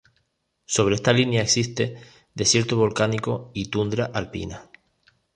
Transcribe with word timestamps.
Sobre 0.65 0.95
esta 0.95 1.13
línea 1.13 1.43
existe 1.43 2.01
desierto 2.33 2.75
volcánico 2.75 3.51
y 3.53 3.65
tundra 3.69 4.05
alpina. 4.05 4.67